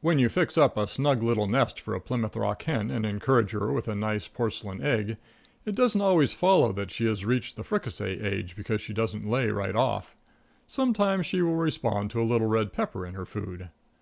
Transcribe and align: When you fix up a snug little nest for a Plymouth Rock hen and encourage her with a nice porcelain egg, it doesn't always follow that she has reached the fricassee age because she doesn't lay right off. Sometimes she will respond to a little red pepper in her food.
When 0.00 0.18
you 0.18 0.30
fix 0.30 0.56
up 0.56 0.78
a 0.78 0.86
snug 0.86 1.22
little 1.22 1.46
nest 1.46 1.80
for 1.80 1.92
a 1.92 2.00
Plymouth 2.00 2.34
Rock 2.34 2.62
hen 2.62 2.90
and 2.90 3.04
encourage 3.04 3.50
her 3.50 3.70
with 3.70 3.88
a 3.88 3.94
nice 3.94 4.26
porcelain 4.26 4.82
egg, 4.82 5.18
it 5.66 5.74
doesn't 5.74 6.00
always 6.00 6.32
follow 6.32 6.72
that 6.72 6.90
she 6.90 7.04
has 7.04 7.26
reached 7.26 7.56
the 7.56 7.62
fricassee 7.62 8.20
age 8.22 8.56
because 8.56 8.80
she 8.80 8.94
doesn't 8.94 9.28
lay 9.28 9.50
right 9.50 9.76
off. 9.76 10.16
Sometimes 10.66 11.26
she 11.26 11.42
will 11.42 11.56
respond 11.56 12.10
to 12.12 12.22
a 12.22 12.24
little 12.24 12.48
red 12.48 12.72
pepper 12.72 13.04
in 13.04 13.12
her 13.12 13.26
food. 13.26 13.68